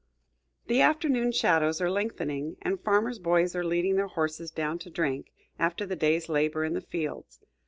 The 0.65 0.81
afternoon 0.81 1.31
shadows 1.31 1.79
are 1.79 1.87
lengthening, 1.87 2.57
and 2.63 2.79
farmers' 2.83 3.19
boys 3.19 3.55
are 3.55 3.63
leading 3.63 3.97
their 3.97 4.07
horses 4.07 4.49
down 4.49 4.79
to 4.79 4.89
drink, 4.89 5.31
after 5.59 5.85
the 5.85 5.95
day's 5.95 6.27
labor 6.27 6.65
in 6.65 6.73
the 6.73 6.81
fields. 6.81 7.39